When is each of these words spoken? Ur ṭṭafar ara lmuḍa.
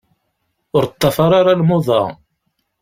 Ur 0.75 0.83
ṭṭafar 0.91 1.31
ara 1.39 1.59
lmuḍa. 1.59 2.01